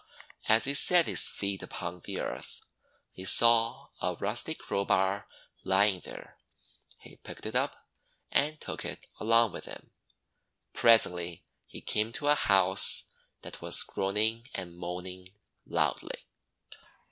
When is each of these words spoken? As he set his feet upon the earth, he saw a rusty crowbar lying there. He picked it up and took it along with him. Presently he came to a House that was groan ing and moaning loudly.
As 0.49 0.63
he 0.65 0.73
set 0.73 1.05
his 1.05 1.29
feet 1.29 1.61
upon 1.61 1.99
the 1.99 2.19
earth, 2.21 2.61
he 3.13 3.23
saw 3.23 3.89
a 4.01 4.15
rusty 4.15 4.55
crowbar 4.55 5.27
lying 5.63 5.99
there. 5.99 6.39
He 6.97 7.17
picked 7.17 7.45
it 7.45 7.55
up 7.55 7.87
and 8.31 8.59
took 8.59 8.83
it 8.83 9.05
along 9.19 9.51
with 9.51 9.65
him. 9.65 9.91
Presently 10.73 11.45
he 11.67 11.81
came 11.81 12.11
to 12.13 12.29
a 12.29 12.33
House 12.33 13.13
that 13.43 13.61
was 13.61 13.83
groan 13.83 14.17
ing 14.17 14.47
and 14.55 14.75
moaning 14.75 15.35
loudly. 15.67 16.25